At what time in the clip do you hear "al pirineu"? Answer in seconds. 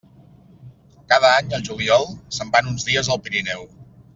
3.17-3.67